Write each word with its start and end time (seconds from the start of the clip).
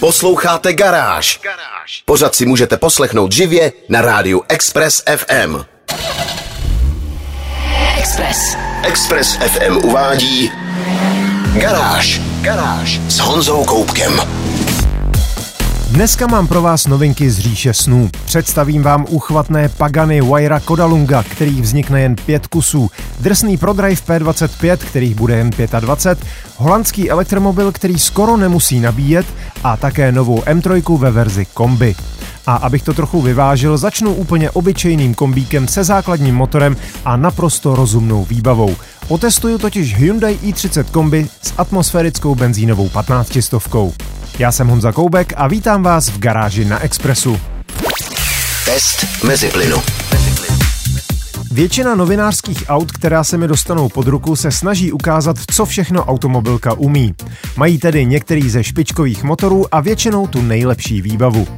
Posloucháte 0.00 0.72
Garáž. 0.72 1.40
Pořád 2.04 2.34
si 2.34 2.46
můžete 2.46 2.76
poslechnout 2.76 3.32
živě 3.32 3.72
na 3.88 4.00
rádiu 4.00 4.42
Express 4.48 5.02
FM. 5.16 5.56
Express. 7.98 8.56
Express 8.82 9.36
FM 9.36 9.76
uvádí 9.76 10.52
Garáž. 11.52 12.20
Garáž 12.40 13.00
s 13.08 13.18
Honzou 13.18 13.64
Koupkem. 13.64 14.20
Dneska 15.90 16.26
mám 16.26 16.46
pro 16.46 16.62
vás 16.62 16.86
novinky 16.86 17.30
z 17.30 17.38
říše 17.38 17.74
snů. 17.74 18.10
Představím 18.24 18.82
vám 18.82 19.06
uchvatné 19.08 19.68
Pagany 19.68 20.20
Waira 20.20 20.60
Kodalunga, 20.60 21.22
který 21.22 21.60
vznikne 21.60 22.00
jen 22.00 22.16
pět 22.26 22.46
kusů, 22.46 22.90
drsný 23.20 23.56
ProDrive 23.56 24.02
P25, 24.02 24.76
kterých 24.76 25.14
bude 25.14 25.36
jen 25.36 25.50
25, 25.80 26.28
holandský 26.56 27.10
elektromobil, 27.10 27.72
který 27.72 27.98
skoro 27.98 28.36
nemusí 28.36 28.80
nabíjet 28.80 29.26
a 29.64 29.76
také 29.76 30.12
novou 30.12 30.40
M3 30.40 30.98
ve 30.98 31.10
verzi 31.10 31.46
kombi. 31.54 31.94
A 32.46 32.54
abych 32.54 32.82
to 32.82 32.94
trochu 32.94 33.22
vyvážil, 33.22 33.78
začnu 33.78 34.14
úplně 34.14 34.50
obyčejným 34.50 35.14
kombíkem 35.14 35.68
se 35.68 35.84
základním 35.84 36.34
motorem 36.34 36.76
a 37.04 37.16
naprosto 37.16 37.76
rozumnou 37.76 38.24
výbavou. 38.24 38.76
Otestuju 39.08 39.58
totiž 39.58 39.96
Hyundai 39.96 40.38
i30 40.42 40.84
kombi 40.84 41.28
s 41.42 41.52
atmosférickou 41.58 42.34
benzínovou 42.34 42.88
15 42.88 43.38
stovkou. 43.40 43.92
Já 44.40 44.52
jsem 44.52 44.68
Honza 44.68 44.92
Koubek 44.92 45.32
a 45.36 45.48
vítám 45.48 45.82
vás 45.82 46.08
v 46.08 46.18
garáži 46.18 46.64
na 46.64 46.78
Expressu. 46.78 47.40
Test 48.64 49.24
mezi 49.24 49.48
plynu. 49.48 49.76
Většina 51.52 51.94
novinářských 51.94 52.64
aut, 52.68 52.92
která 52.92 53.24
se 53.24 53.38
mi 53.38 53.48
dostanou 53.48 53.88
pod 53.88 54.06
ruku, 54.06 54.36
se 54.36 54.50
snaží 54.50 54.92
ukázat, 54.92 55.36
co 55.54 55.64
všechno 55.64 56.04
automobilka 56.04 56.72
umí. 56.72 57.14
Mají 57.56 57.78
tedy 57.78 58.06
některý 58.06 58.50
ze 58.50 58.64
špičkových 58.64 59.22
motorů 59.22 59.74
a 59.74 59.80
většinou 59.80 60.26
tu 60.26 60.42
nejlepší 60.42 61.02
výbavu. 61.02 61.48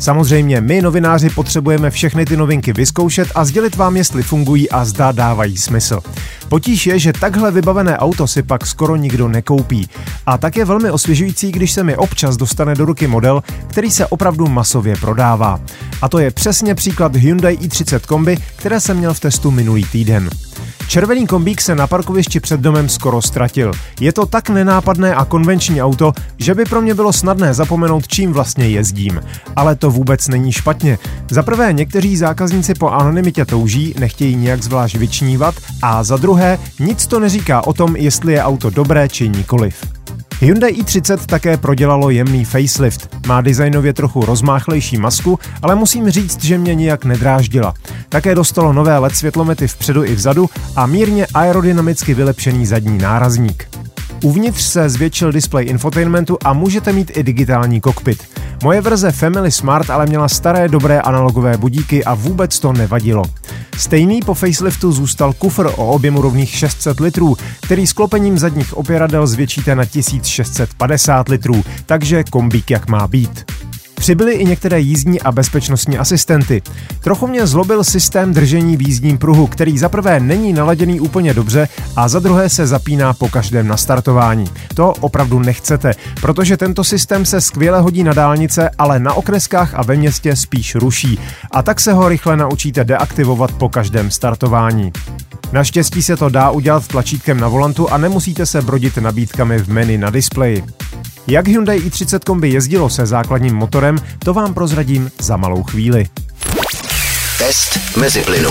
Samozřejmě 0.00 0.60
my, 0.60 0.82
novináři, 0.82 1.30
potřebujeme 1.30 1.90
všechny 1.90 2.24
ty 2.24 2.36
novinky 2.36 2.72
vyzkoušet 2.72 3.28
a 3.34 3.44
sdělit 3.44 3.76
vám, 3.76 3.96
jestli 3.96 4.22
fungují 4.22 4.70
a 4.70 4.84
zda 4.84 5.12
dávají 5.12 5.56
smysl. 5.56 6.00
Potíž 6.48 6.86
je, 6.86 6.98
že 6.98 7.12
takhle 7.12 7.50
vybavené 7.50 7.98
auto 7.98 8.26
si 8.26 8.42
pak 8.42 8.66
skoro 8.66 8.96
nikdo 8.96 9.28
nekoupí. 9.28 9.88
A 10.26 10.38
tak 10.38 10.56
je 10.56 10.64
velmi 10.64 10.90
osvěžující, 10.90 11.52
když 11.52 11.72
se 11.72 11.84
mi 11.84 11.96
občas 11.96 12.36
dostane 12.36 12.74
do 12.74 12.84
ruky 12.84 13.06
model, 13.06 13.42
který 13.66 13.90
se 13.90 14.06
opravdu 14.06 14.46
masově 14.48 14.96
prodává. 14.96 15.60
A 16.02 16.08
to 16.08 16.18
je 16.18 16.30
přesně 16.30 16.74
příklad 16.74 17.16
Hyundai 17.16 17.56
i30 17.56 18.00
kombi, 18.06 18.36
které 18.56 18.80
jsem 18.80 18.96
měl 18.96 19.14
v 19.14 19.20
testu 19.20 19.50
minulý 19.50 19.84
týden. 19.84 20.30
Červený 20.88 21.26
kombík 21.26 21.60
se 21.60 21.74
na 21.74 21.86
parkovišti 21.86 22.40
před 22.40 22.60
domem 22.60 22.88
skoro 22.88 23.22
ztratil. 23.22 23.72
Je 24.00 24.12
to 24.12 24.26
tak 24.26 24.50
nenápadné 24.50 25.14
a 25.14 25.24
konvenční 25.24 25.82
auto, 25.82 26.12
že 26.38 26.54
by 26.54 26.64
pro 26.64 26.80
mě 26.80 26.94
bylo 26.94 27.12
snadné 27.12 27.54
zapomenout, 27.54 28.08
čím 28.08 28.32
vlastně 28.32 28.68
jezdím. 28.68 29.20
Ale 29.56 29.76
to 29.76 29.90
vůbec 29.90 30.28
není 30.28 30.52
špatně. 30.52 30.98
Za 31.30 31.42
prvé, 31.42 31.72
někteří 31.72 32.16
zákazníci 32.16 32.74
po 32.74 32.88
anonymitě 32.88 33.44
touží, 33.44 33.94
nechtějí 33.98 34.36
nějak 34.36 34.62
zvlášť 34.62 34.96
vyčnívat 34.96 35.54
a 35.82 36.04
za 36.04 36.16
druhé, 36.16 36.58
nic 36.80 37.06
to 37.06 37.20
neříká 37.20 37.66
o 37.66 37.72
tom, 37.72 37.96
jestli 37.96 38.32
je 38.32 38.42
auto 38.42 38.70
dobré 38.70 39.08
či 39.08 39.28
nikoliv. 39.28 39.99
Hyundai 40.42 40.72
i30 40.72 41.26
také 41.26 41.56
prodělalo 41.56 42.10
jemný 42.10 42.44
facelift. 42.44 43.16
Má 43.26 43.40
designově 43.40 43.92
trochu 43.92 44.24
rozmáchlejší 44.24 44.96
masku, 44.96 45.38
ale 45.62 45.74
musím 45.74 46.10
říct, 46.10 46.44
že 46.44 46.58
mě 46.58 46.74
nijak 46.74 47.04
nedráždila. 47.04 47.74
Také 48.08 48.34
dostalo 48.34 48.72
nové 48.72 48.98
LED 48.98 49.16
světlomety 49.16 49.68
vpředu 49.68 50.04
i 50.04 50.14
vzadu 50.14 50.50
a 50.76 50.86
mírně 50.86 51.26
aerodynamicky 51.34 52.14
vylepšený 52.14 52.66
zadní 52.66 52.98
nárazník. 52.98 53.68
Uvnitř 54.24 54.62
se 54.62 54.88
zvětšil 54.88 55.32
displej 55.32 55.68
infotainmentu 55.68 56.38
a 56.44 56.52
můžete 56.52 56.92
mít 56.92 57.16
i 57.16 57.22
digitální 57.22 57.80
kokpit. 57.80 58.39
Moje 58.62 58.80
verze 58.80 59.12
Family 59.12 59.50
Smart 59.50 59.90
ale 59.90 60.06
měla 60.06 60.28
staré 60.28 60.68
dobré 60.68 61.00
analogové 61.00 61.56
budíky 61.56 62.04
a 62.04 62.14
vůbec 62.14 62.58
to 62.58 62.72
nevadilo. 62.72 63.24
Stejný 63.78 64.20
po 64.20 64.34
faceliftu 64.34 64.92
zůstal 64.92 65.32
kufr 65.32 65.66
o 65.76 65.86
objemu 65.86 66.22
rovných 66.22 66.50
600 66.50 67.00
litrů, 67.00 67.36
který 67.60 67.86
sklopením 67.86 68.38
zadních 68.38 68.76
opěradel 68.76 69.26
zvětšíte 69.26 69.74
na 69.74 69.84
1650 69.84 71.28
litrů, 71.28 71.64
takže 71.86 72.24
kombík 72.24 72.70
jak 72.70 72.88
má 72.88 73.08
být. 73.08 73.59
Přibyly 74.00 74.34
i 74.34 74.44
některé 74.44 74.80
jízdní 74.80 75.20
a 75.20 75.32
bezpečnostní 75.32 75.98
asistenty. 75.98 76.62
Trochu 77.00 77.26
mě 77.26 77.46
zlobil 77.46 77.84
systém 77.84 78.32
držení 78.32 78.76
v 78.76 78.82
jízdním 78.82 79.18
pruhu, 79.18 79.46
který 79.46 79.78
za 79.78 79.88
prvé 79.88 80.20
není 80.20 80.52
naladěný 80.52 81.00
úplně 81.00 81.34
dobře 81.34 81.68
a 81.96 82.08
za 82.08 82.18
druhé 82.18 82.48
se 82.48 82.66
zapíná 82.66 83.14
po 83.14 83.28
každém 83.28 83.68
nastartování. 83.68 84.44
To 84.74 84.92
opravdu 85.00 85.38
nechcete, 85.38 85.92
protože 86.20 86.56
tento 86.56 86.84
systém 86.84 87.26
se 87.26 87.40
skvěle 87.40 87.80
hodí 87.80 88.02
na 88.02 88.12
dálnice, 88.12 88.70
ale 88.78 89.00
na 89.00 89.14
okreskách 89.14 89.74
a 89.74 89.82
ve 89.82 89.96
městě 89.96 90.36
spíš 90.36 90.74
ruší. 90.74 91.18
A 91.50 91.62
tak 91.62 91.80
se 91.80 91.92
ho 91.92 92.08
rychle 92.08 92.36
naučíte 92.36 92.84
deaktivovat 92.84 93.52
po 93.52 93.68
každém 93.68 94.10
startování. 94.10 94.92
Naštěstí 95.52 96.02
se 96.02 96.16
to 96.16 96.28
dá 96.28 96.50
udělat 96.50 96.88
tlačítkem 96.88 97.40
na 97.40 97.48
volantu 97.48 97.92
a 97.92 97.98
nemusíte 97.98 98.46
se 98.46 98.62
brodit 98.62 98.96
nabídkami 98.96 99.58
v 99.58 99.68
menu 99.68 99.98
na 99.98 100.10
displeji. 100.10 100.64
Jak 101.30 101.48
Hyundai 101.48 101.78
i30 101.78 102.18
kombi 102.26 102.48
jezdilo 102.48 102.90
se 102.90 103.06
základním 103.06 103.54
motorem, 103.54 103.98
to 104.18 104.34
vám 104.34 104.54
prozradím 104.54 105.10
za 105.20 105.36
malou 105.36 105.62
chvíli. 105.62 106.06
Test 107.38 107.96
mezi 107.96 108.22
plynu. 108.22 108.50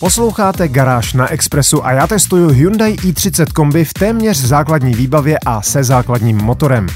Posloucháte 0.00 0.68
Garáž 0.68 1.12
na 1.12 1.28
Expressu 1.30 1.86
a 1.86 1.92
já 1.92 2.06
testuju 2.06 2.48
Hyundai 2.48 2.92
i30 2.92 3.52
kombi 3.52 3.84
v 3.84 3.94
téměř 3.94 4.36
základní 4.36 4.94
výbavě 4.94 5.38
a 5.46 5.62
se 5.62 5.84
základním 5.84 6.36
motorem. 6.36 6.86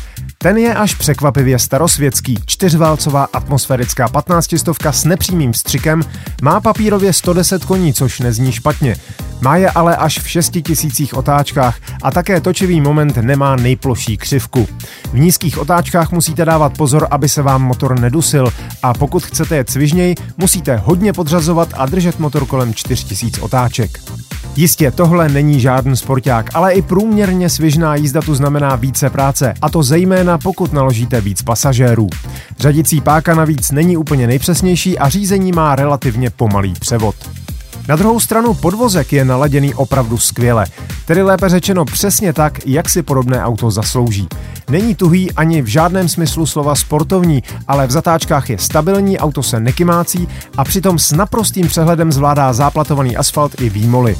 Ten 0.42 0.56
je 0.56 0.74
až 0.74 0.94
překvapivě 0.94 1.58
starosvětský, 1.58 2.38
čtyřválcová 2.46 3.28
atmosférická 3.32 4.08
15 4.08 4.58
stovka 4.58 4.92
s 4.92 5.04
nepřímým 5.04 5.54
střikem, 5.54 6.02
má 6.42 6.60
papírově 6.60 7.12
110 7.12 7.64
koní, 7.64 7.94
což 7.94 8.20
nezní 8.20 8.52
špatně. 8.52 8.96
Má 9.40 9.56
je 9.56 9.70
ale 9.70 9.96
až 9.96 10.18
v 10.18 10.28
6000 10.28 11.12
otáčkách 11.12 11.78
a 12.02 12.10
také 12.10 12.40
točivý 12.40 12.80
moment 12.80 13.16
nemá 13.16 13.56
nejploší 13.56 14.16
křivku. 14.16 14.68
V 15.12 15.18
nízkých 15.18 15.58
otáčkách 15.58 16.12
musíte 16.12 16.44
dávat 16.44 16.76
pozor, 16.76 17.08
aby 17.10 17.28
se 17.28 17.42
vám 17.42 17.62
motor 17.62 18.00
nedusil 18.00 18.52
a 18.82 18.94
pokud 18.94 19.24
chcete 19.24 19.56
jet 19.56 19.70
svižněji, 19.70 20.14
musíte 20.36 20.76
hodně 20.76 21.12
podřazovat 21.12 21.68
a 21.76 21.86
držet 21.86 22.18
motor 22.18 22.46
kolem 22.46 22.74
4000 22.74 23.40
otáček. 23.40 23.98
Jistě, 24.58 24.90
tohle 24.90 25.28
není 25.28 25.60
žádný 25.60 25.96
sporták, 25.96 26.50
ale 26.54 26.72
i 26.72 26.82
průměrně 26.82 27.48
svižná 27.48 27.94
jízda 27.94 28.22
tu 28.22 28.34
znamená 28.34 28.76
více 28.76 29.10
práce, 29.10 29.54
a 29.62 29.70
to 29.70 29.82
zejména 29.82 30.38
pokud 30.38 30.72
naložíte 30.72 31.20
víc 31.20 31.42
pasažérů. 31.42 32.08
Řadicí 32.58 33.00
páka 33.00 33.34
navíc 33.34 33.70
není 33.70 33.96
úplně 33.96 34.26
nejpřesnější 34.26 34.98
a 34.98 35.08
řízení 35.08 35.52
má 35.52 35.76
relativně 35.76 36.30
pomalý 36.30 36.72
převod. 36.80 37.14
Na 37.88 37.96
druhou 37.96 38.20
stranu 38.20 38.54
podvozek 38.54 39.12
je 39.12 39.24
naladěný 39.24 39.74
opravdu 39.74 40.18
skvěle, 40.18 40.66
tedy 41.04 41.22
lépe 41.22 41.48
řečeno 41.48 41.84
přesně 41.84 42.32
tak, 42.32 42.66
jak 42.66 42.88
si 42.88 43.02
podobné 43.02 43.44
auto 43.44 43.70
zaslouží. 43.70 44.28
Není 44.70 44.94
tuhý 44.94 45.32
ani 45.32 45.62
v 45.62 45.66
žádném 45.66 46.08
smyslu 46.08 46.46
slova 46.46 46.74
sportovní, 46.74 47.42
ale 47.68 47.86
v 47.86 47.90
zatáčkách 47.90 48.50
je 48.50 48.58
stabilní, 48.58 49.18
auto 49.18 49.42
se 49.42 49.60
nekymácí 49.60 50.28
a 50.56 50.64
přitom 50.64 50.98
s 50.98 51.12
naprostým 51.12 51.66
přehledem 51.66 52.12
zvládá 52.12 52.52
záplatovaný 52.52 53.16
asfalt 53.16 53.60
i 53.60 53.70
výmoly. 53.70 54.16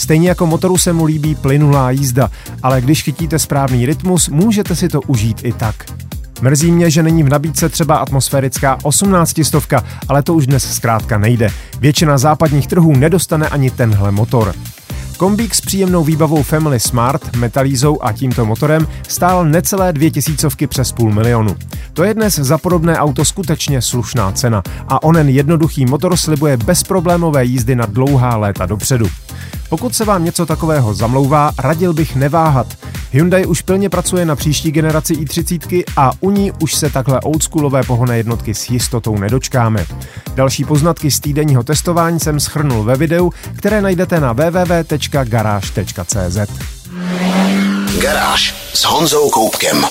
Stejně 0.00 0.28
jako 0.28 0.46
motoru 0.46 0.78
se 0.78 0.92
mu 0.92 1.04
líbí 1.04 1.34
plynulá 1.34 1.90
jízda, 1.90 2.30
ale 2.62 2.80
když 2.80 3.02
chytíte 3.02 3.38
správný 3.38 3.86
rytmus, 3.86 4.28
můžete 4.28 4.76
si 4.76 4.88
to 4.88 5.00
užít 5.00 5.40
i 5.44 5.52
tak. 5.52 5.84
Mrzí 6.40 6.72
mě, 6.72 6.90
že 6.90 7.02
není 7.02 7.22
v 7.22 7.28
nabídce 7.28 7.68
třeba 7.68 7.96
atmosférická 7.96 8.78
18 8.82 9.40
stovka, 9.42 9.84
ale 10.08 10.22
to 10.22 10.34
už 10.34 10.46
dnes 10.46 10.74
zkrátka 10.74 11.18
nejde. 11.18 11.48
Většina 11.80 12.18
západních 12.18 12.66
trhů 12.66 12.96
nedostane 12.96 13.48
ani 13.48 13.70
tenhle 13.70 14.10
motor. 14.10 14.54
Kombík 15.16 15.54
s 15.54 15.60
příjemnou 15.60 16.04
výbavou 16.04 16.42
Family 16.42 16.80
Smart, 16.80 17.36
metalízou 17.36 17.98
a 18.02 18.12
tímto 18.12 18.46
motorem 18.46 18.88
stál 19.08 19.44
necelé 19.44 19.92
dvě 19.92 20.10
tisícovky 20.10 20.66
přes 20.66 20.92
půl 20.92 21.12
milionu. 21.12 21.56
To 21.92 22.04
je 22.04 22.14
dnes 22.14 22.34
za 22.34 22.58
podobné 22.58 22.98
auto 22.98 23.24
skutečně 23.24 23.82
slušná 23.82 24.32
cena 24.32 24.62
a 24.88 25.02
onen 25.02 25.28
jednoduchý 25.28 25.86
motor 25.86 26.16
slibuje 26.16 26.56
bezproblémové 26.56 27.44
jízdy 27.44 27.76
na 27.76 27.86
dlouhá 27.86 28.36
léta 28.36 28.66
dopředu. 28.66 29.06
Pokud 29.70 29.94
se 29.94 30.04
vám 30.04 30.24
něco 30.24 30.46
takového 30.46 30.94
zamlouvá, 30.94 31.52
radil 31.58 31.92
bych 31.92 32.16
neváhat. 32.16 32.66
Hyundai 33.12 33.46
už 33.46 33.62
plně 33.62 33.88
pracuje 33.90 34.26
na 34.26 34.36
příští 34.36 34.72
generaci 34.72 35.14
i30 35.14 35.84
a 35.96 36.10
u 36.20 36.30
ní 36.30 36.52
už 36.52 36.74
se 36.74 36.90
takhle 36.90 37.20
oldschoolové 37.20 37.82
pohonné 37.82 38.16
jednotky 38.16 38.54
s 38.54 38.70
jistotou 38.70 39.18
nedočkáme. 39.18 39.86
Další 40.34 40.64
poznatky 40.64 41.10
z 41.10 41.20
týdenního 41.20 41.62
testování 41.62 42.20
jsem 42.20 42.40
schrnul 42.40 42.84
ve 42.84 42.96
videu, 42.96 43.32
které 43.56 43.82
najdete 43.82 44.20
na 44.20 44.32
www.garage.cz. 44.32 45.58
Garáž 48.02 48.54
s 48.74 48.84
Honzou 48.84 49.30
Koupkem. 49.30 49.84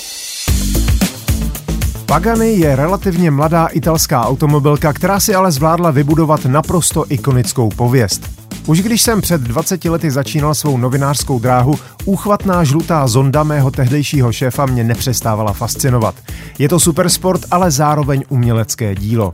Pagani 2.05 2.59
je 2.59 2.75
relativně 2.75 3.31
mladá 3.31 3.67
italská 3.67 4.25
automobilka, 4.25 4.93
která 4.93 5.19
si 5.19 5.35
ale 5.35 5.51
zvládla 5.51 5.91
vybudovat 5.91 6.45
naprosto 6.45 7.05
ikonickou 7.09 7.69
pověst. 7.69 8.38
Už 8.69 8.81
když 8.81 9.01
jsem 9.01 9.21
před 9.21 9.41
20 9.41 9.85
lety 9.85 10.11
začínal 10.11 10.55
svou 10.55 10.77
novinářskou 10.77 11.39
dráhu, 11.39 11.79
úchvatná 12.05 12.63
žlutá 12.63 13.07
zonda 13.07 13.43
mého 13.43 13.71
tehdejšího 13.71 14.31
šéfa 14.31 14.65
mě 14.65 14.83
nepřestávala 14.83 15.53
fascinovat. 15.53 16.15
Je 16.59 16.69
to 16.69 16.79
supersport, 16.79 17.45
ale 17.51 17.71
zároveň 17.71 18.23
umělecké 18.29 18.95
dílo. 18.95 19.33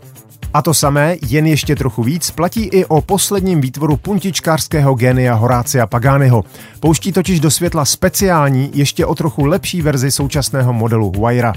A 0.54 0.62
to 0.62 0.74
samé, 0.74 1.16
jen 1.28 1.46
ještě 1.46 1.76
trochu 1.76 2.04
víc, 2.04 2.32
platí 2.32 2.64
i 2.64 2.86
o 2.86 3.02
posledním 3.02 3.62
výtvoru 3.62 3.98
puntičkářského 3.98 4.94
génia 4.94 5.34
Horácia 5.34 5.88
Paganiho. 5.88 6.44
Pouští 6.80 7.12
totiž 7.12 7.40
do 7.40 7.52
světla 7.52 7.86
speciální, 7.86 8.72
ještě 8.74 9.06
o 9.06 9.16
trochu 9.16 9.46
lepší 9.46 9.82
verzi 9.82 10.12
současného 10.12 10.74
modelu 10.74 11.14
Huayra. 11.18 11.54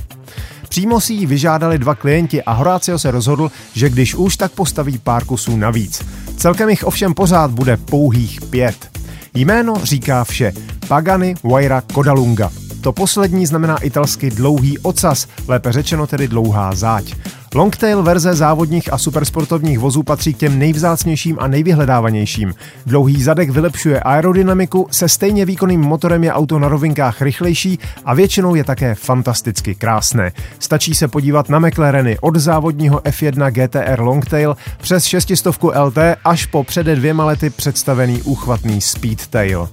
Přímo 0.69 1.01
si 1.01 1.13
ji 1.13 1.27
vyžádali 1.27 1.79
dva 1.79 1.95
klienti 1.95 2.43
a 2.43 2.53
Horácio 2.53 2.99
se 2.99 3.11
rozhodl, 3.11 3.51
že 3.75 3.91
když 3.91 4.15
už 4.15 4.37
tak 4.37 4.53
postaví 4.53 4.99
pár 4.99 5.25
kusů 5.25 5.57
navíc. 5.57 6.05
Celkem 6.39 6.69
jich 6.69 6.85
ovšem 6.85 7.15
pořád 7.15 7.51
bude 7.51 7.77
pouhých 7.77 8.41
pět. 8.41 8.99
Jméno 9.35 9.75
říká 9.83 10.25
vše. 10.25 10.53
Pagani 10.89 11.35
Huayra 11.43 11.81
Kodalunga. 11.81 12.51
To 12.81 12.93
poslední 12.93 13.47
znamená 13.47 13.79
italsky 13.79 14.31
dlouhý 14.31 14.79
ocas, 14.79 15.27
lépe 15.49 15.73
řečeno 15.73 16.07
tedy 16.07 16.29
dlouhá 16.29 16.75
záď. 16.75 17.15
Longtail 17.55 18.03
verze 18.03 18.35
závodních 18.35 18.93
a 18.93 18.99
supersportovních 18.99 19.79
vozů 19.79 20.03
patří 20.03 20.35
k 20.35 20.37
těm 20.39 20.59
nejvzácnějším 20.59 21.37
a 21.41 21.49
nejvyhledávanějším. 21.49 22.55
Dlouhý 22.87 23.23
zadek 23.23 23.51
vylepšuje 23.51 24.01
aerodynamiku, 24.01 24.89
se 24.91 25.09
stejně 25.09 25.45
výkonným 25.45 25.81
motorem 25.81 26.25
je 26.25 26.33
auto 26.33 26.59
na 26.59 26.69
rovinkách 26.69 27.23
rychlejší 27.23 27.79
a 28.05 28.15
většinou 28.15 28.55
je 28.55 28.65
také 28.65 28.95
fantasticky 28.95 29.75
krásné. 29.75 30.33
Stačí 30.59 30.95
se 30.95 31.09
podívat 31.09 31.49
na 31.49 31.59
McLareny 31.59 32.19
od 32.21 32.37
závodního 32.37 32.99
F1 32.99 33.51
GTR 33.51 34.01
Longtail 34.01 34.57
přes 34.81 35.05
600 35.05 35.47
LT 35.85 35.99
až 36.25 36.47
po 36.47 36.65
přede 36.65 36.97
dvěma 36.97 37.25
lety 37.25 37.51
představený 37.51 38.23
úchvatný 38.23 38.81
Speedtail. 38.81 39.69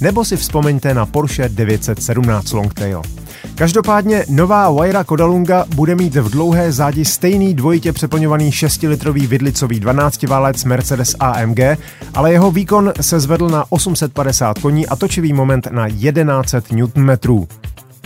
Nebo 0.00 0.24
si 0.24 0.36
vzpomeňte 0.36 0.94
na 0.94 1.06
Porsche 1.06 1.48
917 1.48 2.52
Longtail. 2.52 3.02
Každopádně 3.58 4.24
nová 4.28 4.70
Waira 4.70 5.04
Kodalunga 5.04 5.64
bude 5.74 5.94
mít 5.94 6.16
v 6.16 6.30
dlouhé 6.30 6.72
zádi 6.72 7.04
stejný 7.04 7.54
dvojitě 7.54 7.92
přeplňovaný 7.92 8.50
6-litrový 8.50 9.26
vidlicový 9.26 9.80
12-válec 9.80 10.66
Mercedes 10.68 11.16
AMG, 11.20 11.58
ale 12.14 12.32
jeho 12.32 12.50
výkon 12.50 12.92
se 13.00 13.20
zvedl 13.20 13.48
na 13.48 13.64
850 13.68 14.58
koní 14.58 14.86
a 14.86 14.96
točivý 14.96 15.32
moment 15.32 15.68
na 15.70 15.88
1100 15.88 16.74
Nm. 16.74 17.46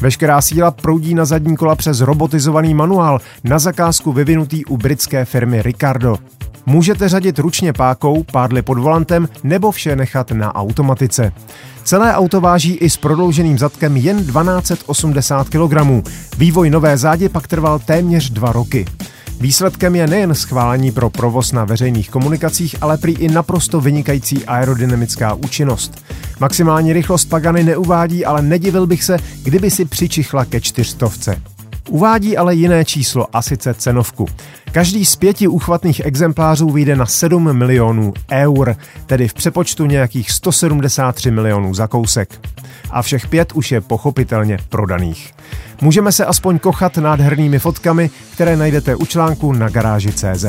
Veškerá 0.00 0.41
síla 0.41 0.71
proudí 0.71 1.15
na 1.15 1.25
zadní 1.25 1.56
kola 1.56 1.77
přes 1.77 2.00
robotizovaný 2.00 2.75
manuál 2.75 3.21
na 3.44 3.59
zakázku 3.59 4.12
vyvinutý 4.12 4.65
u 4.65 4.77
britské 4.77 5.25
firmy 5.25 5.62
Ricardo. 5.62 6.17
Můžete 6.67 7.09
řadit 7.09 7.39
ručně 7.39 7.73
pákou, 7.73 8.23
pádly 8.23 8.62
pod 8.62 8.79
volantem 8.79 9.29
nebo 9.44 9.71
vše 9.71 9.97
nechat 9.97 10.31
na 10.31 10.55
automatice. 10.55 11.33
Celé 11.85 12.15
auto 12.15 12.41
váží 12.41 12.75
i 12.75 12.91
s 12.91 12.97
prodlouženým 12.97 13.59
zadkem 13.59 13.97
jen 13.97 14.17
1280 14.17 15.49
kg. 15.49 16.05
Vývoj 16.39 16.71
nové 16.71 16.97
zádě 16.99 17.29
pak 17.29 17.49
trval 17.49 17.79
téměř 17.79 18.31
dva 18.31 18.53
roky. 18.53 18.87
Výsledkem 19.43 19.97
je 19.97 20.06
nejen 20.06 20.35
schválení 20.35 20.93
pro 20.93 21.11
provoz 21.11 21.53
na 21.53 21.65
veřejných 21.65 22.11
komunikacích, 22.11 22.77
ale 22.81 22.99
prý 22.99 23.12
i 23.12 23.29
naprosto 23.29 23.81
vynikající 23.81 24.44
aerodynamická 24.44 25.35
účinnost. 25.35 26.05
Maximální 26.41 26.93
rychlost 26.93 27.25
Pagany 27.25 27.65
neuvádí, 27.65 28.25
ale 28.25 28.43
nedivil 28.43 28.87
bych 28.87 29.05
se, 29.05 29.19
kdyby 29.43 29.71
si 29.71 29.85
přičichla 29.85 30.44
ke 30.44 30.61
čtyřstovce. 30.61 31.43
Uvádí 31.89 32.37
ale 32.37 32.55
jiné 32.55 32.85
číslo, 32.85 33.27
a 33.33 33.43
sice 33.43 33.75
cenovku. 33.75 34.27
Každý 34.73 35.05
z 35.05 35.17
pěti 35.17 35.49
uchvatných 35.49 36.00
exemplářů 36.05 36.71
vyjde 36.71 36.97
na 36.97 37.06
7 37.06 37.53
milionů 37.53 38.12
eur, 38.33 38.77
tedy 39.06 39.29
v 39.29 39.35
přepočtu 39.35 39.87
nějakých 39.87 40.31
173 40.31 41.31
milionů 41.31 41.75
za 41.75 41.87
kousek. 41.87 42.41
A 42.93 43.03
všech 43.03 43.27
pět 43.27 43.53
už 43.53 43.73
je 43.73 43.81
pochopitelně 43.81 44.59
prodaných. 44.69 45.35
Můžeme 45.81 46.12
se 46.12 46.25
aspoň 46.25 46.59
kochat 46.59 46.97
nádhernými 46.97 47.59
fotkami, 47.59 48.11
které 48.33 48.56
najdete 48.56 48.97
u 48.97 49.06
článku 49.06 49.53
na 49.53 49.69
garáži 49.69 50.12
CZ. 50.12 50.44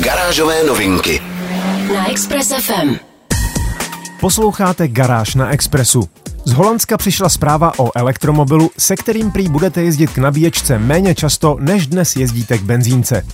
Garážové 0.00 0.64
novinky 0.64 1.20
na 1.94 2.10
Express 2.10 2.52
FM. 2.60 2.96
Posloucháte 4.20 4.88
Garáž 4.88 5.34
na 5.34 5.50
Expressu. 5.50 6.08
Z 6.44 6.52
Holandska 6.52 6.96
přišla 6.96 7.28
zpráva 7.28 7.72
o 7.78 7.98
elektromobilu, 7.98 8.70
se 8.78 8.96
kterým 8.96 9.30
prý 9.30 9.48
budete 9.48 9.82
jezdit 9.82 10.10
k 10.10 10.18
nabíječce 10.18 10.78
méně 10.78 11.14
často, 11.14 11.56
než 11.60 11.86
dnes 11.86 12.16
jezdíte 12.16 12.58
k 12.58 12.62
benzínce. 12.62 13.26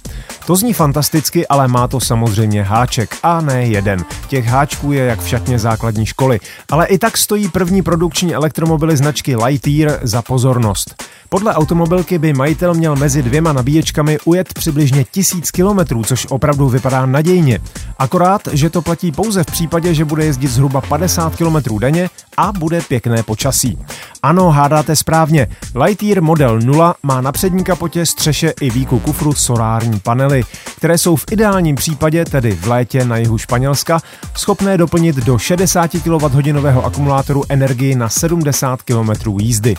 To 0.47 0.57
zní 0.57 0.73
fantasticky, 0.73 1.47
ale 1.47 1.69
má 1.69 1.89
to 1.89 2.01
samozřejmě 2.01 2.63
háček. 2.63 3.17
A 3.23 3.41
ne 3.41 3.65
jeden. 3.65 4.05
Těch 4.29 4.47
háčků 4.47 4.93
je 4.93 5.05
jak 5.05 5.21
v 5.21 5.29
šatně 5.29 5.59
základní 5.59 6.07
školy. 6.07 6.41
Ale 6.71 6.87
i 6.87 6.99
tak 6.99 7.17
stojí 7.17 7.49
první 7.49 7.83
produkční 7.83 8.35
elektromobily 8.35 8.97
značky 8.97 9.37
Lightyear 9.37 9.99
za 10.03 10.23
pozornost. 10.23 11.05
Podle 11.29 11.55
automobilky 11.55 12.19
by 12.19 12.33
majitel 12.33 12.75
měl 12.75 12.97
mezi 12.97 13.23
dvěma 13.23 13.53
nabíječkami 13.53 14.19
ujet 14.25 14.55
přibližně 14.55 15.05
tisíc 15.05 15.51
kilometrů, 15.51 16.05
což 16.05 16.27
opravdu 16.31 16.69
vypadá 16.69 17.07
nadějně. 17.07 17.59
Akorát, 17.99 18.49
že 18.53 18.71
to 18.71 18.83
platí 18.83 19.13
pouze 19.13 19.43
v 19.43 19.47
případě, 19.47 19.95
že 19.95 20.05
bude 20.05 20.25
jezdit 20.25 20.49
zhruba 20.49 20.81
50 20.81 21.37
kilometrů 21.37 21.79
denně 21.79 22.11
a 22.37 22.53
bude 22.53 22.81
pěkné 22.81 23.23
počasí. 23.23 23.79
Ano, 24.23 24.51
hádáte 24.51 24.97
správně. 24.97 25.47
Lightyear 25.75 26.23
Model 26.23 26.61
0 26.61 26.95
má 27.03 27.21
na 27.21 27.33
přední 27.33 27.65
kapotě, 27.65 28.07
střeše 28.07 28.53
i 28.61 28.71
výku 28.71 28.99
kufru 28.99 29.35
solární 29.35 30.01
panely, 30.01 30.36
které 30.77 30.99
jsou 30.99 31.17
v 31.17 31.25
ideálním 31.31 31.77
případě, 31.77 32.25
tedy 32.25 32.53
v 32.53 32.67
létě 32.67 33.05
na 33.05 33.17
jihu 33.17 33.39
Španělska, 33.39 34.01
schopné 34.37 34.79
doplnit 34.79 35.17
do 35.17 35.39
60 35.39 35.91
kWh 35.91 36.85
akumulátoru 36.85 37.45
energii 37.49 37.95
na 37.95 38.09
70 38.09 38.83
km 38.83 39.39
jízdy. 39.41 39.75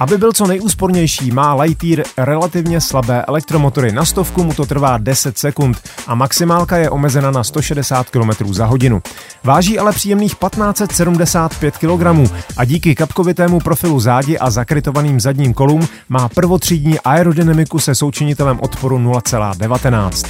Aby 0.00 0.18
byl 0.18 0.32
co 0.32 0.46
nejúspornější, 0.46 1.30
má 1.30 1.54
Lightyear 1.54 2.04
relativně 2.18 2.80
slabé 2.80 3.24
elektromotory. 3.24 3.92
Na 3.92 4.04
stovku 4.04 4.44
mu 4.44 4.54
to 4.54 4.66
trvá 4.66 4.98
10 4.98 5.38
sekund 5.38 5.76
a 6.06 6.14
maximálka 6.14 6.76
je 6.76 6.90
omezena 6.90 7.30
na 7.30 7.44
160 7.44 8.10
km 8.10 8.30
za 8.54 8.66
hodinu. 8.66 9.02
Váží 9.44 9.78
ale 9.78 9.92
příjemných 9.92 10.34
1575 10.34 11.76
kg 11.76 12.30
a 12.56 12.64
díky 12.64 12.94
kapkovitému 12.94 13.60
profilu 13.60 14.00
zádi 14.00 14.38
a 14.38 14.50
zakrytovaným 14.50 15.20
zadním 15.20 15.54
kolům 15.54 15.88
má 16.08 16.28
prvotřídní 16.28 17.00
aerodynamiku 17.00 17.78
se 17.78 17.94
součinitelem 17.94 18.60
odporu 18.60 18.98
0,19. 18.98 20.26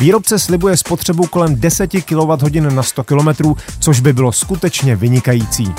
Výrobce 0.00 0.38
slibuje 0.38 0.76
spotřebu 0.76 1.26
kolem 1.26 1.60
10 1.60 1.90
kWh 2.04 2.60
na 2.74 2.82
100 2.82 3.04
km, 3.04 3.54
což 3.78 4.00
by 4.00 4.12
bylo 4.12 4.32
skutečně 4.32 4.96
vynikající. 4.96 5.74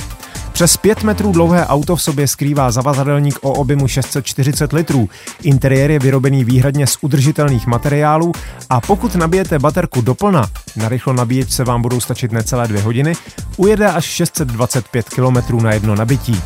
Přes 0.52 0.78
5 0.78 1.04
metrů 1.04 1.32
dlouhé 1.32 1.68
auto 1.68 1.96
v 1.96 2.02
sobě 2.02 2.28
skrývá 2.28 2.72
zavazadelník 2.72 3.40
o 3.42 3.52
objemu 3.52 3.88
640 3.88 4.74
litrů. 4.74 5.10
Interiér 5.44 5.92
je 5.92 6.00
vyrobený 6.00 6.44
výhradně 6.44 6.88
z 6.88 6.98
udržitelných 7.02 7.68
materiálů 7.68 8.32
a 8.70 8.82
pokud 8.82 9.16
nabijete 9.16 9.60
baterku 9.60 10.02
doplna, 10.02 10.48
na 10.76 10.90
rychlo 10.90 11.14
nabíječ 11.14 11.60
vám 11.60 11.82
budou 11.82 12.00
stačit 12.00 12.32
necelé 12.32 12.68
dvě 12.68 12.82
hodiny, 12.82 13.14
ujede 13.58 13.88
až 13.88 14.06
625 14.06 15.10
km 15.10 15.64
na 15.64 15.74
jedno 15.74 15.96
nabití. 15.96 16.42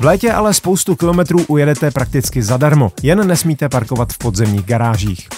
V 0.00 0.04
létě 0.04 0.32
ale 0.32 0.54
spoustu 0.54 0.96
kilometrů 0.96 1.44
ujedete 1.48 1.90
prakticky 1.90 2.42
zadarmo, 2.42 2.92
jen 3.02 3.26
nesmíte 3.26 3.68
parkovat 3.68 4.12
v 4.12 4.18
podzemních 4.18 4.64
garážích. 4.64 5.28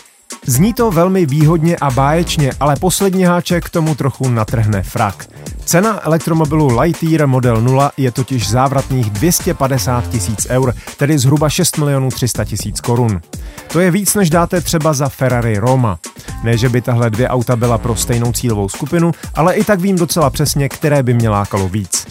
Zní 0.46 0.74
to 0.74 0.90
velmi 0.90 1.26
výhodně 1.26 1.76
a 1.76 1.90
báječně, 1.90 2.52
ale 2.60 2.76
poslední 2.76 3.24
háček 3.24 3.70
tomu 3.70 3.94
trochu 3.94 4.28
natrhne 4.28 4.82
frak. 4.82 5.26
Cena 5.64 6.06
elektromobilu 6.06 6.80
Lightyear 6.80 7.26
Model 7.26 7.60
0 7.60 7.92
je 7.96 8.10
totiž 8.10 8.50
závratných 8.50 9.10
250 9.10 10.08
tisíc 10.08 10.46
eur, 10.50 10.74
tedy 10.96 11.18
zhruba 11.18 11.48
6 11.48 11.78
milionů 11.78 12.08
300 12.10 12.44
tisíc 12.44 12.80
korun. 12.80 13.20
To 13.72 13.80
je 13.80 13.90
víc, 13.90 14.14
než 14.14 14.30
dáte 14.30 14.60
třeba 14.60 14.92
za 14.92 15.08
Ferrari 15.08 15.58
Roma. 15.58 15.98
Ne, 16.42 16.56
že 16.56 16.68
by 16.68 16.80
tahle 16.80 17.10
dvě 17.10 17.28
auta 17.28 17.56
byla 17.56 17.78
pro 17.78 17.96
stejnou 17.96 18.32
cílovou 18.32 18.68
skupinu, 18.68 19.12
ale 19.34 19.54
i 19.54 19.64
tak 19.64 19.80
vím 19.80 19.96
docela 19.96 20.30
přesně, 20.30 20.68
které 20.68 21.02
by 21.02 21.14
mě 21.14 21.28
lákalo 21.28 21.68
víc. 21.68 22.06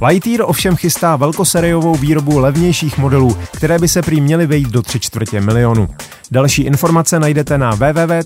Lightyear 0.00 0.42
ovšem 0.44 0.76
chystá 0.76 1.16
velkoseriovou 1.16 1.94
výrobu 1.94 2.38
levnějších 2.38 2.98
modelů, 2.98 3.36
které 3.56 3.78
by 3.78 3.88
se 3.88 4.02
prý 4.02 4.20
měly 4.20 4.46
vejít 4.46 4.68
do 4.68 4.82
3 4.82 5.00
čtvrtě 5.00 5.40
milionu. 5.40 5.88
Další 6.30 6.62
informace 6.62 7.20
najdete 7.20 7.58
na 7.58 7.70
www.garage.cz. 7.70 8.18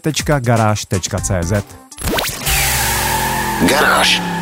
Garáž. 3.68 4.37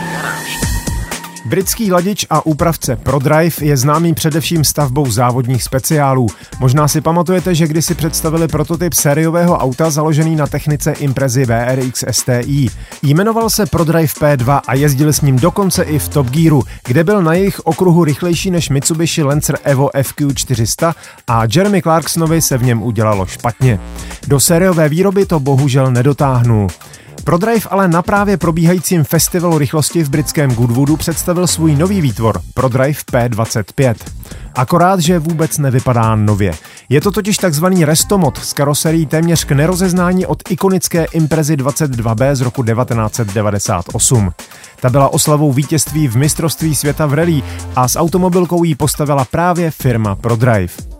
Britský 1.47 1.93
ladič 1.93 2.27
a 2.31 2.47
úpravce 2.47 2.97
ProDrive 2.97 3.55
je 3.61 3.77
známý 3.77 4.15
především 4.15 4.65
stavbou 4.65 5.11
závodních 5.11 5.63
speciálů. 5.63 6.27
Možná 6.61 6.89
si 6.89 7.01
pamatujete, 7.01 7.55
že 7.55 7.67
kdysi 7.67 7.95
představili 7.95 8.49
prototyp 8.49 8.95
sériového 8.95 9.59
auta 9.59 9.91
založený 9.91 10.37
na 10.37 10.47
technice 10.47 10.93
Imprezy 10.93 11.45
VRX 11.45 12.05
STI. 12.11 12.67
Jmenoval 13.03 13.51
se 13.51 13.67
ProDrive 13.67 14.13
P2 14.13 14.61
a 14.67 14.75
jezdili 14.75 15.13
s 15.13 15.21
ním 15.21 15.39
dokonce 15.39 15.83
i 15.83 15.99
v 15.99 16.09
Top 16.09 16.27
Gearu, 16.27 16.63
kde 16.87 17.05
byl 17.05 17.23
na 17.23 17.33
jejich 17.35 17.61
okruhu 17.61 18.05
rychlejší 18.05 18.51
než 18.51 18.69
Mitsubishi 18.69 19.23
Lancer 19.23 19.59
Evo 19.65 19.89
FQ400 19.89 20.95
a 21.27 21.43
Jeremy 21.55 21.83
Clarksonovi 21.83 22.43
se 22.43 22.59
v 22.59 22.63
něm 22.63 22.83
udělalo 22.83 23.27
špatně. 23.27 23.81
Do 24.27 24.41
sériové 24.41 24.89
výroby 24.89 25.27
to 25.27 25.41
bohužel 25.41 25.91
nedotáhnul. 25.91 26.69
ProDrive 27.27 27.69
ale 27.71 27.89
na 27.89 28.03
právě 28.03 28.37
probíhajícím 28.37 29.05
festivalu 29.05 29.59
rychlosti 29.59 30.03
v 30.03 30.09
britském 30.09 30.55
Goodwoodu 30.55 30.97
představil 30.97 31.47
svůj 31.47 31.77
nový 31.77 32.01
výtvor 32.01 32.41
ProDrive 32.55 33.01
P25. 33.13 33.95
Akorát, 34.55 35.01
že 35.01 35.19
vůbec 35.19 35.59
nevypadá 35.59 36.17
nově. 36.17 36.55
Je 36.89 37.01
to 37.01 37.11
totiž 37.11 37.37
takzvaný 37.37 37.85
restomod 37.85 38.39
s 38.39 38.53
karoserií 38.53 39.07
téměř 39.07 39.45
k 39.45 39.53
nerozeznání 39.53 40.27
od 40.27 40.39
ikonické 40.49 41.05
Imprezy 41.05 41.57
22B 41.57 42.35
z 42.35 42.41
roku 42.41 42.63
1998. 42.63 44.33
Ta 44.81 44.91
byla 44.91 45.09
oslavou 45.09 45.53
vítězství 45.53 46.09
v 46.09 46.17
mistrovství 46.17 46.75
světa 46.75 47.07
v 47.07 47.15
rally 47.15 47.43
a 47.77 47.89
s 47.89 47.99
automobilkou 47.99 48.65
ji 48.65 48.75
postavila 48.75 49.25
právě 49.25 49.71
firma 49.71 50.15
ProDrive. 50.15 50.96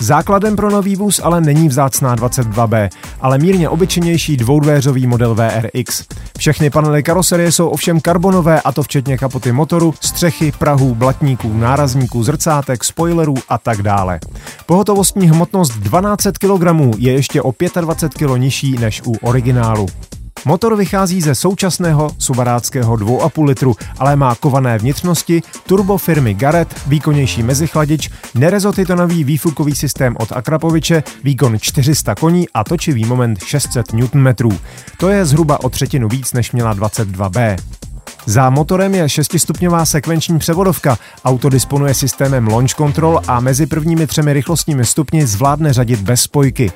Základem 0.00 0.56
pro 0.56 0.70
nový 0.70 0.96
vůz 0.96 1.20
ale 1.24 1.40
není 1.40 1.68
vzácná 1.68 2.16
22B, 2.16 2.88
ale 3.20 3.38
mírně 3.38 3.68
obyčejnější 3.68 4.36
dvoudvéřový 4.36 5.06
model 5.06 5.34
VRX. 5.34 6.04
Všechny 6.38 6.70
panely 6.70 7.02
karoserie 7.02 7.52
jsou 7.52 7.68
ovšem 7.68 8.00
karbonové 8.00 8.60
a 8.60 8.72
to 8.72 8.82
včetně 8.82 9.18
kapoty 9.18 9.52
motoru, 9.52 9.94
střechy, 10.00 10.52
prahů, 10.52 10.94
blatníků, 10.94 11.52
nárazníků, 11.52 12.24
zrcátek, 12.24 12.84
spoilerů 12.84 13.34
a 13.48 13.58
tak 13.58 13.82
dále. 13.82 14.20
Pohotovostní 14.66 15.30
hmotnost 15.30 15.72
12 15.72 16.22
kg 16.38 16.96
je 16.98 17.12
ještě 17.12 17.42
o 17.42 17.54
25 17.80 18.26
kg 18.26 18.36
nižší 18.36 18.76
než 18.78 19.02
u 19.06 19.12
originálu. 19.22 19.86
Motor 20.44 20.76
vychází 20.76 21.20
ze 21.20 21.34
současného 21.34 22.10
subaráckého 22.18 22.94
2,5 22.94 23.44
litru, 23.44 23.76
ale 23.98 24.16
má 24.16 24.34
kované 24.34 24.78
vnitřnosti, 24.78 25.42
turbo 25.66 25.98
firmy 25.98 26.34
Garrett, 26.34 26.74
výkonnější 26.86 27.42
mezichladič, 27.42 28.10
nerezotitonový 28.34 29.24
výfukový 29.24 29.74
systém 29.74 30.16
od 30.18 30.32
Akrapoviče, 30.32 31.02
výkon 31.24 31.58
400 31.60 32.14
koní 32.14 32.48
a 32.54 32.64
točivý 32.64 33.04
moment 33.04 33.44
600 33.44 33.92
Nm. 33.92 34.34
To 34.96 35.08
je 35.08 35.24
zhruba 35.24 35.64
o 35.64 35.70
třetinu 35.70 36.08
víc, 36.08 36.32
než 36.32 36.52
měla 36.52 36.74
22B. 36.74 37.56
Za 38.26 38.50
motorem 38.50 38.94
je 38.94 39.08
šestistupňová 39.08 39.84
sekvenční 39.84 40.38
převodovka, 40.38 40.98
auto 41.24 41.48
disponuje 41.48 41.94
systémem 41.94 42.48
launch 42.48 42.70
control 42.70 43.20
a 43.28 43.40
mezi 43.40 43.66
prvními 43.66 44.06
třemi 44.06 44.32
rychlostními 44.32 44.84
stupni 44.84 45.26
zvládne 45.26 45.72
řadit 45.72 46.00
bez 46.00 46.22
spojky. 46.22 46.72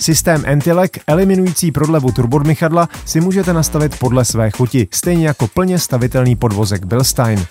Systém 0.00 0.42
Entilek, 0.46 0.98
eliminující 1.06 1.72
prodlevu 1.72 2.12
turbodmychadla, 2.12 2.88
si 3.04 3.20
můžete 3.20 3.52
nastavit 3.52 3.98
podle 3.98 4.24
své 4.24 4.50
chuti, 4.50 4.88
stejně 4.92 5.26
jako 5.26 5.48
plně 5.48 5.78
stavitelný 5.78 6.36
podvozek 6.36 6.84
Bilstein. 6.84 7.46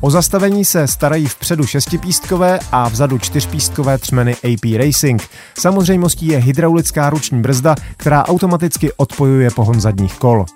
O 0.00 0.10
zastavení 0.10 0.64
se 0.64 0.86
starají 0.86 1.26
vpředu 1.26 1.66
šestipístkové 1.66 2.58
a 2.72 2.88
vzadu 2.88 3.18
čtyřpístkové 3.18 3.98
třmeny 3.98 4.34
AP 4.34 4.64
Racing. 4.76 5.22
Samozřejmostí 5.58 6.26
je 6.26 6.38
hydraulická 6.38 7.10
ruční 7.10 7.42
brzda, 7.42 7.74
která 7.96 8.26
automaticky 8.26 8.92
odpojuje 8.92 9.50
pohon 9.50 9.80
zadních 9.80 10.14
kol. 10.18 10.46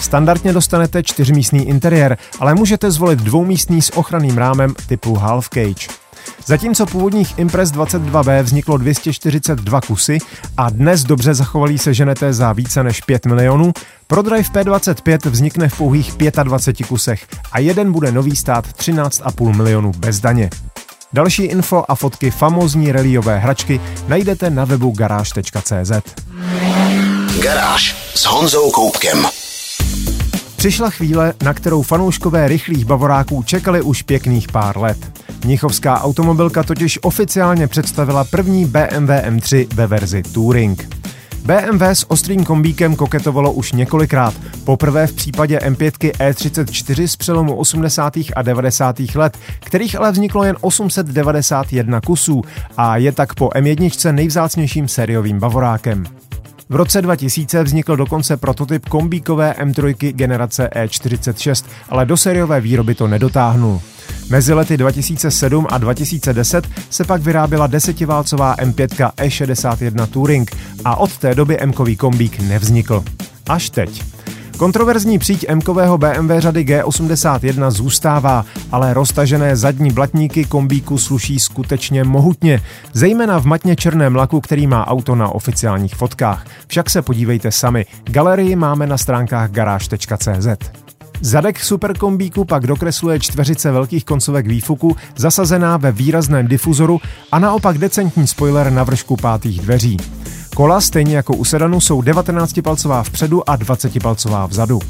Standardně 0.00 0.52
dostanete 0.52 1.02
čtyřmístný 1.02 1.68
interiér, 1.68 2.18
ale 2.40 2.54
můžete 2.54 2.90
zvolit 2.90 3.18
dvoumístný 3.18 3.82
s 3.82 3.96
ochranným 3.96 4.38
rámem 4.38 4.74
typu 4.88 5.14
half 5.14 5.48
cage. 5.48 6.01
Zatímco 6.46 6.86
původních 6.86 7.38
Impress 7.38 7.72
22B 7.72 8.42
vzniklo 8.42 8.76
242 8.76 9.80
kusy 9.80 10.18
a 10.56 10.70
dnes 10.70 11.04
dobře 11.04 11.34
zachovalý 11.34 11.78
se 11.78 11.94
ženete 11.94 12.32
za 12.32 12.52
více 12.52 12.82
než 12.82 13.00
5 13.00 13.26
milionů, 13.26 13.72
ProDrive 14.06 14.48
P25 14.48 15.30
vznikne 15.30 15.68
v 15.68 15.76
pouhých 15.76 16.12
25 16.42 16.86
kusech 16.86 17.26
a 17.52 17.58
jeden 17.58 17.92
bude 17.92 18.12
nový 18.12 18.36
stát 18.36 18.66
13,5 18.66 19.56
milionů 19.56 19.92
bez 19.96 20.20
daně. 20.20 20.50
Další 21.12 21.42
info 21.42 21.84
a 21.88 21.94
fotky 21.94 22.30
famózní 22.30 22.92
reliové 22.92 23.38
hračky 23.38 23.80
najdete 24.08 24.50
na 24.50 24.64
webu 24.64 24.90
garáž.cz. 24.90 25.92
Garáž 27.42 28.12
s 28.14 28.24
Honzou 28.24 28.70
Koupkem. 28.70 29.41
Přišla 30.62 30.90
chvíle, 30.90 31.34
na 31.44 31.54
kterou 31.54 31.82
fanouškové 31.82 32.48
rychlých 32.48 32.84
bavoráků 32.84 33.42
čekali 33.42 33.82
už 33.82 34.02
pěkných 34.02 34.48
pár 34.48 34.78
let. 34.78 35.22
Mnichovská 35.44 36.02
automobilka 36.02 36.62
totiž 36.62 36.98
oficiálně 37.02 37.68
představila 37.68 38.24
první 38.24 38.64
BMW 38.64 39.10
M3 39.10 39.66
ve 39.74 39.86
verzi 39.86 40.22
Touring. 40.22 40.88
BMW 41.44 41.82
s 41.82 42.10
ostrým 42.10 42.44
kombíkem 42.44 42.96
koketovalo 42.96 43.52
už 43.52 43.72
několikrát. 43.72 44.34
Poprvé 44.64 45.06
v 45.06 45.12
případě 45.12 45.58
M5 45.58 46.10
E34 46.10 47.06
z 47.06 47.16
přelomu 47.16 47.56
80. 47.56 48.16
a 48.36 48.42
90. 48.42 49.00
let, 49.14 49.38
kterých 49.60 49.96
ale 49.96 50.12
vzniklo 50.12 50.44
jen 50.44 50.56
891 50.60 52.00
kusů 52.00 52.42
a 52.76 52.96
je 52.96 53.12
tak 53.12 53.34
po 53.34 53.48
M1 53.48 54.12
nejvzácnějším 54.12 54.88
sériovým 54.88 55.38
bavorákem. 55.38 56.21
V 56.72 56.76
roce 56.76 57.02
2000 57.02 57.62
vznikl 57.62 57.96
dokonce 57.96 58.36
prototyp 58.36 58.88
kombíkové 58.88 59.54
M3 59.58 60.12
generace 60.12 60.70
E46, 60.74 61.64
ale 61.88 62.06
do 62.06 62.16
sériové 62.16 62.60
výroby 62.60 62.94
to 62.94 63.08
nedotáhnul. 63.08 63.80
Mezi 64.30 64.54
lety 64.54 64.76
2007 64.76 65.66
a 65.70 65.78
2010 65.78 66.68
se 66.90 67.04
pak 67.04 67.22
vyráběla 67.22 67.66
desetiválcová 67.66 68.56
M5 68.56 69.10
E61 69.16 70.06
Touring 70.06 70.56
a 70.84 70.96
od 70.96 71.18
té 71.18 71.34
doby 71.34 71.58
M-kový 71.60 71.96
kombík 71.96 72.40
nevznikl. 72.40 73.04
Až 73.48 73.70
teď. 73.70 74.02
Kontroverzní 74.62 75.18
příď 75.18 75.44
M-kového 75.48 75.98
BMW 75.98 76.38
řady 76.38 76.64
G81 76.64 77.70
zůstává, 77.70 78.44
ale 78.72 78.94
roztažené 78.94 79.56
zadní 79.56 79.90
blatníky 79.90 80.44
kombíku 80.44 80.98
sluší 80.98 81.40
skutečně 81.40 82.04
mohutně, 82.04 82.60
zejména 82.92 83.38
v 83.38 83.44
matně 83.44 83.76
černém 83.76 84.16
laku, 84.16 84.40
který 84.40 84.66
má 84.66 84.86
auto 84.86 85.14
na 85.14 85.28
oficiálních 85.28 85.94
fotkách. 85.94 86.46
Však 86.66 86.90
se 86.90 87.02
podívejte 87.02 87.52
sami, 87.52 87.86
galerii 88.04 88.56
máme 88.56 88.86
na 88.86 88.98
stránkách 88.98 89.50
garáž.cz. 89.50 90.48
Zadek 91.20 91.60
superkombíku 91.60 92.44
pak 92.44 92.66
dokresluje 92.66 93.20
čtveřice 93.20 93.70
velkých 93.70 94.04
koncovek 94.04 94.46
výfuku 94.46 94.96
zasazená 95.16 95.76
ve 95.76 95.92
výrazném 95.92 96.48
difuzoru 96.48 97.00
a 97.32 97.38
naopak 97.38 97.78
decentní 97.78 98.26
spoiler 98.26 98.72
na 98.72 98.84
vršku 98.84 99.16
pátých 99.16 99.60
dveří. 99.60 99.96
Kola, 100.54 100.80
stejně 100.80 101.16
jako 101.16 101.36
u 101.36 101.44
sedanu, 101.44 101.80
jsou 101.80 102.00
19-palcová 102.00 103.02
vpředu 103.02 103.50
a 103.50 103.56
20-palcová 103.56 104.46
vzadu. 104.46 104.80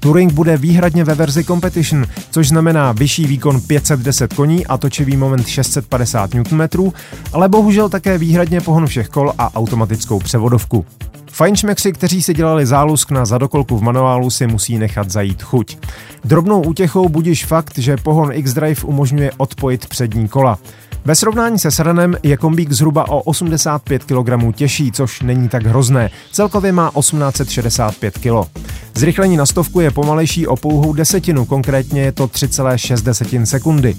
Touring 0.00 0.32
bude 0.32 0.56
výhradně 0.56 1.04
ve 1.04 1.14
verzi 1.14 1.44
Competition, 1.44 2.06
což 2.30 2.48
znamená 2.48 2.92
vyšší 2.92 3.26
výkon 3.26 3.60
510 3.60 4.34
koní 4.34 4.66
a 4.66 4.78
točivý 4.78 5.16
moment 5.16 5.46
650 5.46 6.30
Nm, 6.34 6.92
ale 7.32 7.48
bohužel 7.48 7.88
také 7.88 8.18
výhradně 8.18 8.60
pohon 8.60 8.86
všech 8.86 9.08
kol 9.08 9.32
a 9.38 9.54
automatickou 9.54 10.18
převodovku. 10.18 10.86
Fajnšmekři, 11.32 11.92
kteří 11.92 12.22
si 12.22 12.34
dělali 12.34 12.66
zálusk 12.66 13.10
na 13.10 13.24
zadokolku 13.24 13.78
v 13.78 13.82
manuálu, 13.82 14.30
si 14.30 14.46
musí 14.46 14.78
nechat 14.78 15.10
zajít 15.10 15.42
chuť. 15.42 15.78
Drobnou 16.24 16.62
útěchou 16.62 17.08
budíš 17.08 17.46
fakt, 17.46 17.78
že 17.78 17.96
pohon 17.96 18.32
X-Drive 18.32 18.84
umožňuje 18.84 19.32
odpojit 19.36 19.86
přední 19.86 20.28
kola. 20.28 20.58
Ve 21.04 21.14
srovnání 21.14 21.58
se 21.58 21.70
sedanem 21.70 22.16
je 22.22 22.36
kombík 22.36 22.72
zhruba 22.72 23.08
o 23.08 23.20
85 23.20 24.04
kg 24.04 24.54
těžší, 24.54 24.92
což 24.92 25.22
není 25.22 25.48
tak 25.48 25.66
hrozné. 25.66 26.10
Celkově 26.32 26.72
má 26.72 26.90
1865 26.98 28.18
kg. 28.18 28.60
Zrychlení 28.94 29.36
na 29.36 29.46
stovku 29.46 29.80
je 29.80 29.90
pomalejší 29.90 30.46
o 30.46 30.56
pouhou 30.56 30.92
desetinu, 30.92 31.44
konkrétně 31.44 32.02
je 32.02 32.12
to 32.12 32.26
3,6 32.26 33.44
sekundy. 33.44 33.96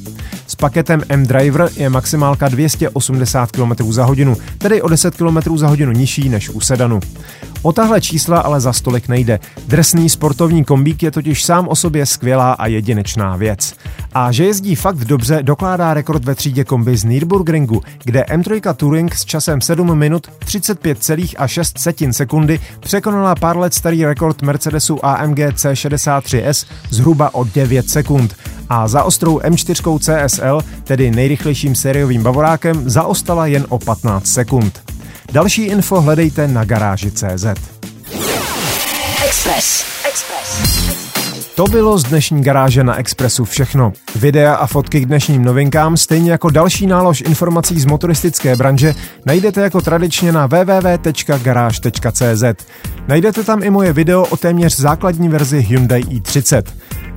S 0.48 0.55
paketem 0.55 1.03
M-Driver 1.10 1.70
je 1.75 1.89
maximálka 1.89 2.50
280 2.50 3.51
km 3.51 3.91
za 3.91 4.05
hodinu, 4.05 4.38
tedy 4.58 4.81
o 4.81 4.89
10 4.89 5.15
km 5.15 5.58
za 5.58 5.67
hodinu 5.67 5.91
nižší 5.91 6.29
než 6.29 6.50
u 6.50 6.60
sedanu. 6.60 7.00
O 7.63 7.72
tahle 7.72 8.01
čísla 8.01 8.39
ale 8.39 8.60
za 8.60 8.74
stolik 8.74 9.08
nejde. 9.08 9.39
Drsný 9.68 10.10
sportovní 10.10 10.63
kombík 10.63 11.03
je 11.03 11.12
totiž 11.12 11.44
sám 11.46 11.68
o 11.68 11.75
sobě 11.75 12.06
skvělá 12.06 12.53
a 12.53 12.68
jedinečná 12.68 13.36
věc. 13.36 13.74
A 14.13 14.32
že 14.32 14.46
jezdí 14.46 14.75
fakt 14.75 14.98
dobře, 14.98 15.39
dokládá 15.41 15.94
rekord 15.94 16.25
ve 16.25 16.36
třídě 16.36 16.63
kombi 16.63 16.98
z 16.98 17.03
Nürburgringu, 17.03 17.82
kde 18.03 18.22
M3 18.22 18.74
Touring 18.74 19.15
s 19.15 19.25
časem 19.25 19.62
7 19.62 19.98
minut 19.98 20.27
35,6 20.46 22.12
sekundy 22.12 22.60
překonala 22.80 23.36
pár 23.36 23.58
let 23.58 23.74
starý 23.74 24.06
rekord 24.06 24.41
Mercedesu 24.41 25.06
AMG 25.06 25.38
C63S 25.38 26.65
zhruba 26.89 27.34
o 27.34 27.44
9 27.44 27.89
sekund 27.89 28.36
a 28.70 28.88
za 28.88 29.03
ostrou 29.03 29.39
M4 29.39 30.00
CSL, 30.00 30.62
tedy 30.84 31.12
nejrychlejším 31.12 31.75
sériovým 31.75 32.24
bavorákem, 32.24 32.89
zaostala 32.89 33.48
jen 33.48 33.65
o 33.70 33.80
15 33.80 34.27
sekund. 34.27 34.82
Další 35.32 35.64
info 35.64 36.02
hledejte 36.02 36.48
na 36.48 36.66
garáži.cz. 36.66 37.46
Express. 39.26 39.86
Express. 40.10 40.82
To 41.56 41.64
bylo 41.64 41.98
z 41.98 42.04
dnešní 42.04 42.44
garáže 42.44 42.84
na 42.84 42.96
Expressu 42.96 43.46
všechno. 43.46 43.94
Videa 44.16 44.56
a 44.56 44.68
fotky 44.68 45.02
k 45.02 45.06
dnešním 45.06 45.44
novinkám, 45.44 45.98
stejně 45.98 46.32
jako 46.32 46.50
další 46.50 46.88
nálož 46.88 47.22
informací 47.22 47.80
z 47.80 47.86
motoristické 47.86 48.56
branže, 48.56 48.96
najdete 49.26 49.62
jako 49.62 49.82
tradičně 49.82 50.32
na 50.32 50.48
www.garage.cz. 50.48 51.84
Najdete 53.08 53.44
tam 53.44 53.64
i 53.64 53.70
moje 53.70 53.94
video 53.94 54.24
o 54.24 54.38
téměř 54.38 54.76
základní 54.76 55.30
verzi 55.30 55.62
Hyundai 55.62 56.02
i30. 56.02 56.64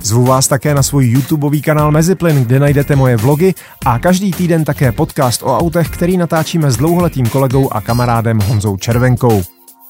Zvu 0.05 0.25
vás 0.25 0.47
také 0.47 0.75
na 0.75 0.83
svůj 0.83 1.05
YouTubeový 1.05 1.61
kanál 1.61 1.91
Meziplyn, 1.91 2.45
kde 2.45 2.59
najdete 2.59 2.95
moje 2.95 3.17
vlogy 3.17 3.53
a 3.85 3.99
každý 3.99 4.31
týden 4.31 4.65
také 4.65 4.91
podcast 4.91 5.43
o 5.43 5.57
autech, 5.57 5.89
který 5.89 6.17
natáčíme 6.17 6.71
s 6.71 6.77
dlouholetým 6.77 7.29
kolegou 7.29 7.73
a 7.73 7.81
kamarádem 7.81 8.39
Honzou 8.39 8.77
Červenkou. 8.77 9.43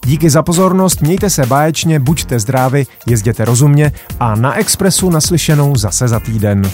Díky 0.06 0.30
za 0.30 0.44
pozornost, 0.44 1.02
mějte 1.02 1.30
se 1.30 1.46
báječně, 1.46 2.00
buďte 2.00 2.40
zdraví, 2.40 2.88
jezděte 3.08 3.46
rozumně 3.46 3.92
a 4.20 4.36
na 4.36 4.56
Expressu 4.56 5.10
naslyšenou 5.10 5.76
zase 5.76 6.08
za 6.08 6.20
týden. 6.20 6.72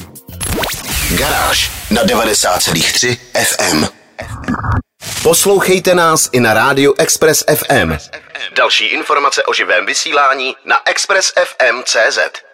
Garáž 1.17 1.71
na 1.91 2.03
90,3 2.03 3.17
FM. 3.43 3.85
Poslouchejte 5.23 5.95
nás 5.95 6.29
i 6.31 6.39
na 6.39 6.53
rádiu 6.53 6.93
Express 6.97 7.43
FM. 7.55 7.93
Další 8.57 8.85
informace 8.85 9.43
o 9.43 9.53
živém 9.53 9.85
vysílání 9.85 10.55
na 10.65 10.75
expressfm.cz. 10.85 12.50